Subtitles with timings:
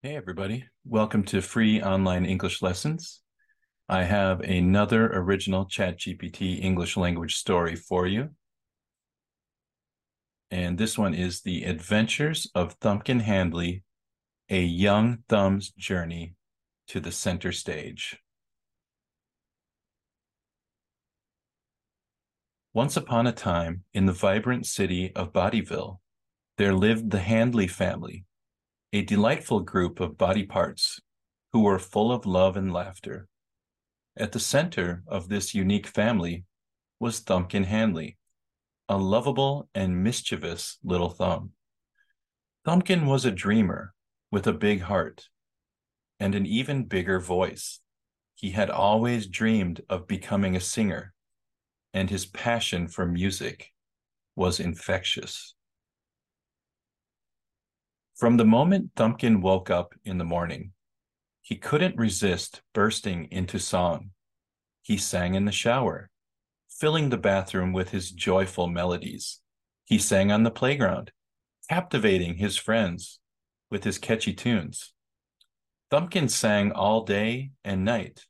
[0.00, 0.64] Hey, everybody.
[0.84, 3.20] Welcome to free online English lessons.
[3.88, 8.28] I have another original ChatGPT English language story for you.
[10.52, 13.82] And this one is The Adventures of Thumbkin Handley,
[14.48, 16.36] a young thumb's journey
[16.86, 18.20] to the center stage.
[22.72, 25.98] Once upon a time, in the vibrant city of Bodyville,
[26.56, 28.26] there lived the Handley family
[28.90, 30.98] a delightful group of body parts
[31.52, 33.28] who were full of love and laughter.
[34.16, 36.44] At the center of this unique family
[36.98, 38.16] was Thumbkin Handley,
[38.88, 41.50] a lovable and mischievous little thumb.
[42.66, 43.92] Thumbkin was a dreamer
[44.30, 45.28] with a big heart
[46.18, 47.80] and an even bigger voice.
[48.36, 51.12] He had always dreamed of becoming a singer,
[51.92, 53.72] and his passion for music
[54.34, 55.54] was infectious.
[58.18, 60.72] From the moment Thumbkin woke up in the morning,
[61.40, 64.10] he couldn't resist bursting into song.
[64.82, 66.10] He sang in the shower,
[66.68, 69.38] filling the bathroom with his joyful melodies.
[69.84, 71.12] He sang on the playground,
[71.70, 73.20] captivating his friends
[73.70, 74.92] with his catchy tunes.
[75.88, 78.26] Thumbkin sang all day and night,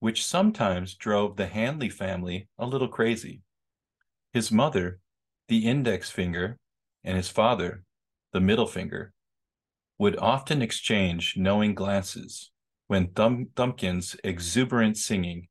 [0.00, 3.42] which sometimes drove the Handley family a little crazy.
[4.32, 4.98] His mother,
[5.46, 6.58] the index finger,
[7.04, 7.84] and his father,
[8.32, 9.12] the middle finger,
[10.00, 12.50] would often exchange knowing glances
[12.86, 15.46] when Thumb- Thumbkin's exuberant singing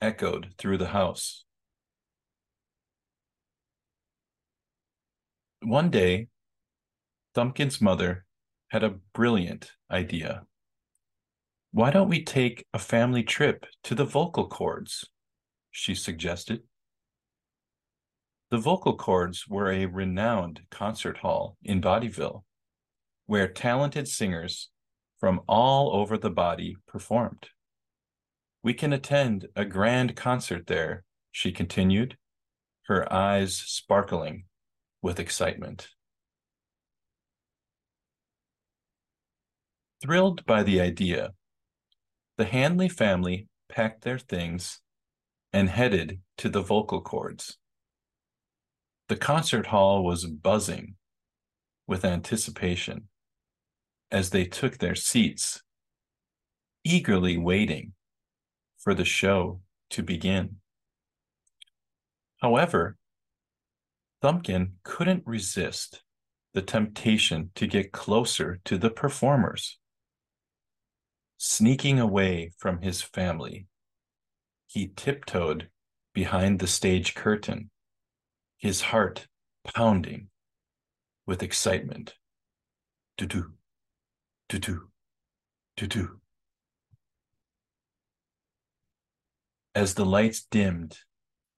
[0.00, 1.44] echoed through the house.
[5.64, 6.28] One day,
[7.34, 8.24] Thumbkin's mother
[8.68, 10.44] had a brilliant idea.
[11.72, 15.06] Why don't we take a family trip to the vocal cords?
[15.72, 16.60] She suggested.
[18.52, 22.44] The vocal cords were a renowned concert hall in Bodyville
[23.28, 24.70] where talented singers
[25.20, 27.50] from all over the body performed.
[28.62, 32.16] We can attend a grand concert there, she continued,
[32.86, 34.44] her eyes sparkling
[35.02, 35.88] with excitement.
[40.00, 41.34] Thrilled by the idea,
[42.38, 44.80] the Handley family packed their things
[45.52, 47.58] and headed to the vocal cords.
[49.08, 50.94] The concert hall was buzzing
[51.86, 53.08] with anticipation
[54.10, 55.62] as they took their seats,
[56.84, 57.92] eagerly waiting
[58.78, 59.60] for the show
[59.90, 60.56] to begin.
[62.40, 62.96] However,
[64.22, 66.02] Thumbkin couldn't resist
[66.54, 69.78] the temptation to get closer to the performers.
[71.36, 73.66] Sneaking away from his family,
[74.66, 75.68] he tiptoed
[76.12, 77.70] behind the stage curtain,
[78.56, 79.28] his heart
[79.62, 80.28] pounding
[81.26, 82.14] with excitement.
[84.48, 84.88] Do-do,
[85.76, 86.20] do-do.
[89.74, 91.00] As the lights dimmed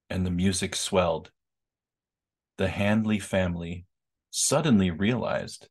[0.08, 1.30] and the music swelled,
[2.58, 3.86] the Handley family
[4.30, 5.68] suddenly realized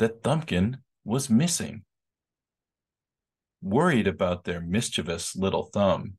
[0.00, 1.84] that Thumbkin was missing.
[3.62, 6.14] Worried about their mischievous little thumb,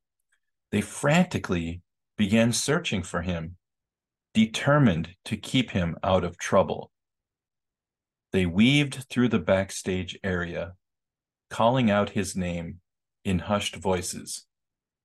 [0.72, 1.82] they frantically
[2.18, 3.58] began searching for him,
[4.34, 6.92] determined to keep him out of trouble.
[8.32, 10.74] They weaved through the backstage area,
[11.50, 12.80] calling out his name
[13.24, 14.46] in hushed voices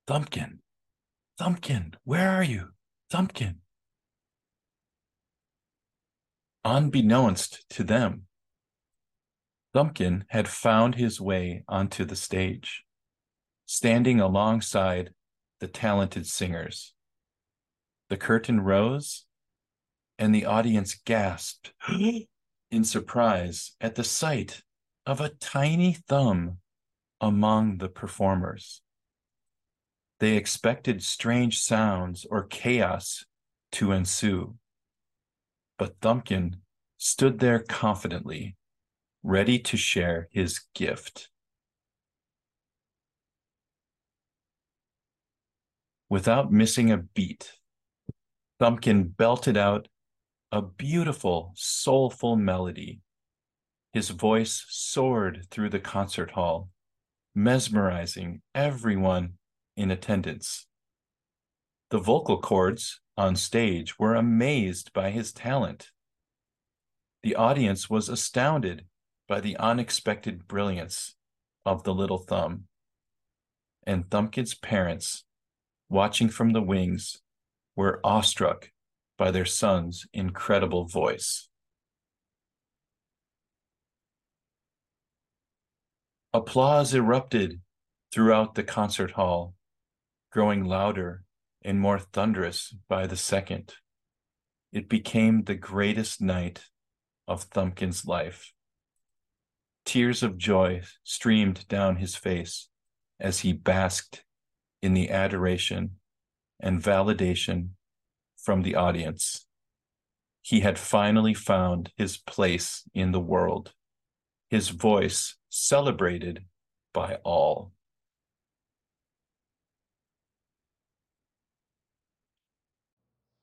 [0.06, 0.59] Thumbkin,
[1.41, 2.71] Thumbkin, where are you?
[3.11, 3.56] Thumbkin.
[6.65, 8.26] Unbeknownst to them,
[9.75, 12.85] Thumbkin had found his way onto the stage,
[13.67, 15.12] standing alongside
[15.61, 16.94] the talented singers.
[18.09, 19.25] The curtain rose,
[20.19, 21.73] and the audience gasped
[22.75, 24.62] in surprise at the sight
[25.06, 26.59] of a tiny thumb
[27.21, 28.82] among the performers.
[30.19, 33.25] They expected strange sounds or chaos
[33.73, 34.56] to ensue.
[35.79, 36.56] But Thumbkin
[36.99, 38.56] stood there confidently,
[39.23, 41.29] ready to share his gift.
[46.09, 47.53] Without missing a beat,
[48.61, 49.88] Thumbkin belted out
[50.55, 53.01] a beautiful, soulful melody.
[53.93, 56.69] His voice soared through the concert hall,
[57.35, 59.33] mesmerizing everyone
[59.77, 60.69] in attendance.
[61.91, 65.91] The vocal cords on stage were amazed by his talent.
[67.25, 68.87] The audience was astounded
[69.29, 71.17] by the unexpected brilliance
[71.67, 72.69] of the little thumb.
[73.85, 75.25] And Thumbkin's parents,
[75.89, 77.23] watching from the wings,
[77.75, 78.71] were awestruck
[79.17, 81.49] by their son's incredible voice.
[86.33, 87.61] Applause erupted
[88.13, 89.55] throughout the concert hall,
[90.33, 91.23] growing louder
[91.63, 93.75] and more thunderous by the second.
[94.73, 96.65] It became the greatest night
[97.29, 98.53] of Thumbkin's life.
[99.85, 102.69] Tears of joy streamed down his face
[103.21, 104.25] as he basked
[104.83, 105.93] in the adoration
[106.59, 107.71] and validation
[108.44, 109.46] from the audience.
[110.43, 113.73] He had finally found his place in the world,
[114.50, 116.44] his voice celebrated
[116.93, 117.73] by all.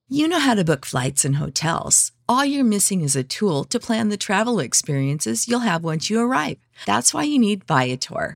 [0.08, 2.12] You know how to book flights and hotels.
[2.28, 6.20] All you're missing is a tool to plan the travel experiences you'll have once you
[6.20, 6.58] arrive.
[6.86, 8.36] That's why you need Viator.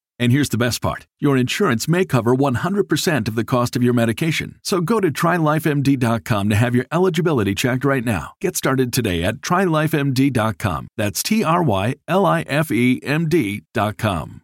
[0.21, 3.93] And here's the best part your insurance may cover 100% of the cost of your
[3.93, 4.59] medication.
[4.61, 8.33] So go to trylifemd.com to have your eligibility checked right now.
[8.39, 10.87] Get started today at trylifemd.com.
[10.95, 14.43] That's T R Y L I F E M D.com.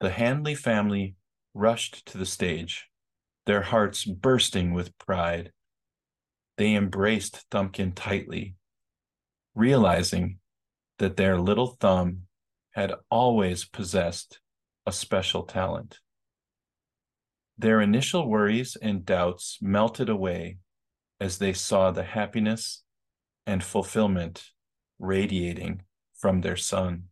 [0.00, 1.14] The Handley family
[1.52, 2.88] rushed to the stage,
[3.44, 5.52] their hearts bursting with pride.
[6.56, 8.56] They embraced Thumbkin tightly,
[9.54, 10.38] realizing
[10.98, 12.22] that their little thumb
[12.70, 14.40] had always possessed
[14.86, 15.98] a special talent.
[17.58, 20.58] Their initial worries and doubts melted away
[21.20, 22.82] as they saw the happiness
[23.46, 24.50] and fulfillment
[24.98, 25.82] radiating
[26.18, 27.04] from their son.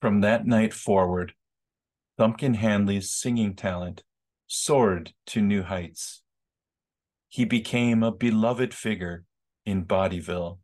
[0.00, 1.32] From that night forward,
[2.18, 4.02] Thumbkin Handley's singing talent
[4.46, 6.22] soared to new heights.
[7.28, 9.24] He became a beloved figure
[9.64, 10.58] in Bodyville,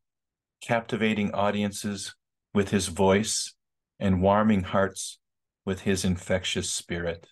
[0.63, 2.15] captivating audiences
[2.55, 3.55] with his voice
[3.99, 5.19] and warming hearts
[5.65, 7.29] with his infectious spirit.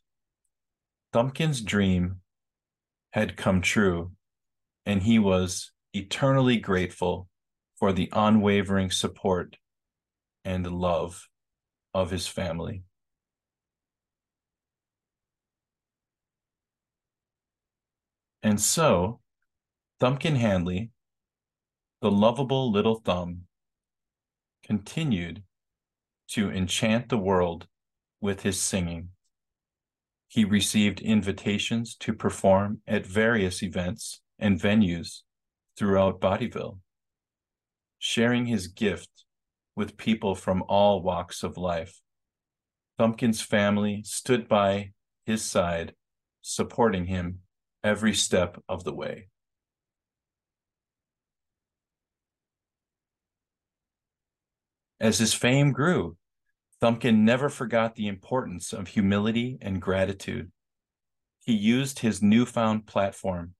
[1.12, 2.20] Thumbkin's dream
[3.12, 4.12] had come true,
[4.86, 7.28] and he was eternally grateful
[7.78, 9.56] for the unwavering support
[10.44, 11.28] and love
[11.92, 12.84] of his family.
[18.42, 19.20] And so,
[20.00, 20.90] Thumbkin Handley,
[22.00, 23.42] the lovable little thumb,
[24.70, 25.42] continued
[26.28, 27.66] to enchant the world
[28.20, 29.08] with his singing.
[30.28, 35.22] He received invitations to perform at various events and venues
[35.76, 36.78] throughout Bodyville,
[37.98, 39.24] sharing his gift
[39.74, 42.00] with people from all walks of life.
[42.96, 44.92] Thumbkin's family stood by
[45.26, 45.94] his side,
[46.42, 47.40] supporting him
[47.82, 49.30] every step of the way.
[55.00, 56.16] As his fame grew,
[56.82, 60.52] Thumbkin never forgot the importance of humility and gratitude.
[61.44, 63.54] He used his newfound platform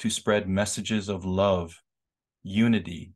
[0.00, 1.80] to spread messages of love,
[2.42, 3.12] unity,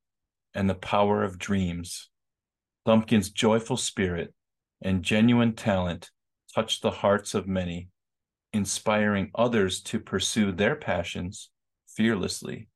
[0.55, 2.11] and the power of dreams.
[2.87, 4.35] Thumbkin's joyful spirit
[4.81, 6.11] and genuine talent
[6.55, 7.89] touched the hearts of many,
[8.53, 11.51] inspiring others to pursue their passions
[11.89, 12.69] fearlessly.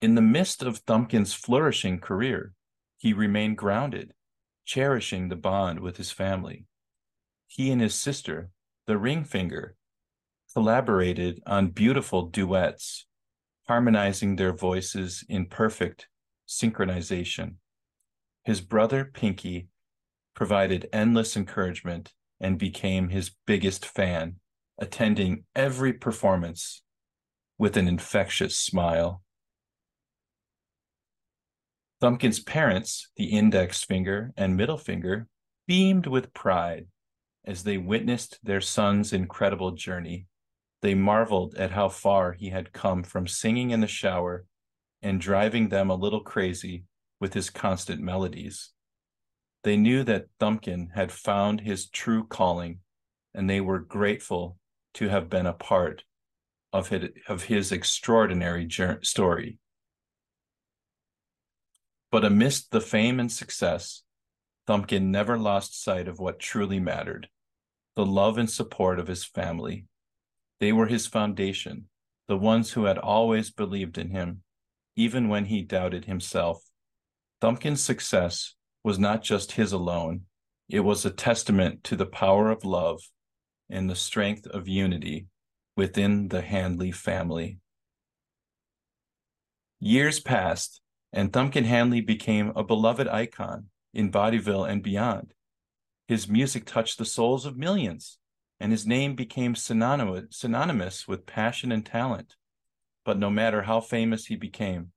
[0.00, 2.52] In the midst of Thumbkin's flourishing career,
[2.98, 4.14] he remained grounded,
[4.64, 6.66] cherishing the bond with his family.
[7.48, 8.50] He and his sister,
[8.86, 9.74] the ring finger,
[10.54, 13.06] collaborated on beautiful duets,
[13.66, 16.08] harmonizing their voices in perfect
[16.46, 17.56] synchronization.
[18.44, 19.68] His brother, Pinky,
[20.34, 24.36] provided endless encouragement and became his biggest fan,
[24.78, 26.82] attending every performance
[27.58, 29.22] with an infectious smile.
[32.00, 35.26] Thumbkin's parents, the index finger and middle finger,
[35.66, 36.86] beamed with pride
[37.44, 40.26] as they witnessed their son's incredible journey.
[40.80, 44.44] They marveled at how far he had come from singing in the shower
[45.02, 46.84] and driving them a little crazy
[47.20, 48.70] with his constant melodies.
[49.64, 52.78] They knew that Thumbkin had found his true calling,
[53.34, 54.56] and they were grateful
[54.94, 56.04] to have been a part
[56.72, 58.68] of his, of his extraordinary
[59.02, 59.58] story.
[62.10, 64.02] But amidst the fame and success,
[64.66, 67.28] Thumbkin never lost sight of what truly mattered
[67.96, 69.84] the love and support of his family.
[70.60, 71.88] They were his foundation,
[72.28, 74.42] the ones who had always believed in him
[74.98, 76.60] even when he doubted himself.
[77.40, 80.22] Thumbkin's success was not just his alone,
[80.68, 83.00] it was a testament to the power of love
[83.70, 85.26] and the strength of unity
[85.76, 87.60] within the Handley family.
[89.78, 90.80] Years passed,
[91.12, 95.32] and Thumbkin Handley became a beloved icon in Bodyville and beyond.
[96.06, 98.18] His music touched the souls of millions,
[98.60, 102.36] and his name became synonymous with passion and talent.
[103.04, 104.92] But no matter how famous he became,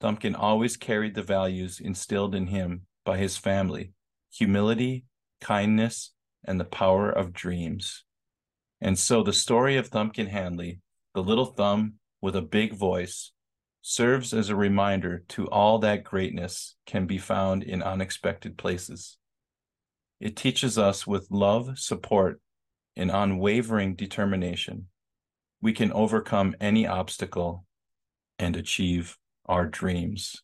[0.00, 3.92] Thumbkin always carried the values instilled in him by his family
[4.30, 5.04] humility,
[5.40, 6.12] kindness,
[6.44, 8.04] and the power of dreams.
[8.80, 10.80] And so the story of Thumbkin Handley,
[11.14, 13.32] the little thumb with a big voice,
[13.82, 19.18] serves as a reminder to all that greatness can be found in unexpected places.
[20.20, 22.40] It teaches us with love, support,
[22.96, 24.86] and unwavering determination
[25.62, 27.64] we can overcome any obstacle
[28.38, 30.42] and achieve our dreams.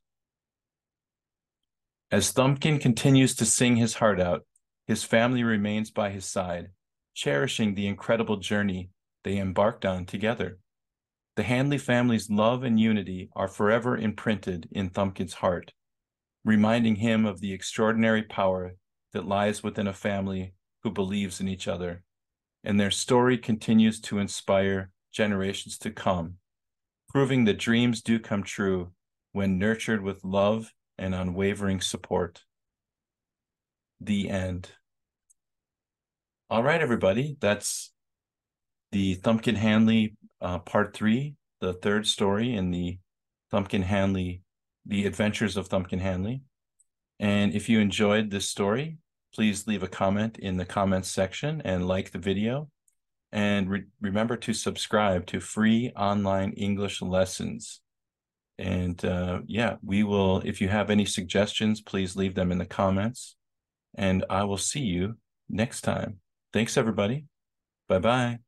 [2.10, 4.46] As Thumbkin continues to sing his heart out,
[4.86, 6.68] his family remains by his side,
[7.14, 8.90] cherishing the incredible journey
[9.24, 10.58] they embarked on together.
[11.38, 15.72] The Handley family's love and unity are forever imprinted in Thumbkin's heart,
[16.44, 18.74] reminding him of the extraordinary power
[19.12, 22.02] that lies within a family who believes in each other.
[22.64, 26.38] And their story continues to inspire generations to come,
[27.08, 28.90] proving that dreams do come true
[29.30, 32.42] when nurtured with love and unwavering support.
[34.00, 34.72] The end.
[36.50, 37.92] All right, everybody, that's
[38.90, 42.98] the Thumbkin Handley uh, part three, the third story in the
[43.52, 44.42] Thumbkin Handley,
[44.86, 46.42] The Adventures of Thumbkin Handley.
[47.18, 48.98] And if you enjoyed this story,
[49.34, 52.70] please leave a comment in the comments section and like the video.
[53.32, 57.80] And re- remember to subscribe to free online English lessons.
[58.58, 62.66] And uh, yeah, we will, if you have any suggestions, please leave them in the
[62.66, 63.36] comments.
[63.96, 65.16] And I will see you
[65.48, 66.20] next time.
[66.52, 67.26] Thanks, everybody.
[67.88, 68.47] Bye bye.